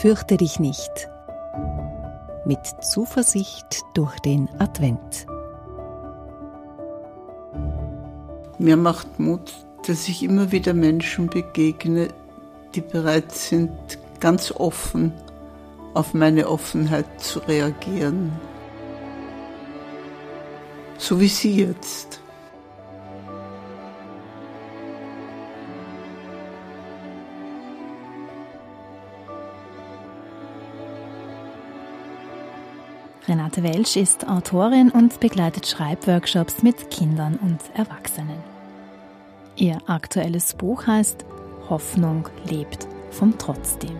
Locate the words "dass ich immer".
9.86-10.52